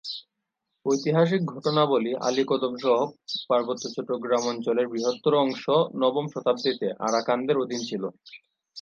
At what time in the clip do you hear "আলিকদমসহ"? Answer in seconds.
2.27-2.97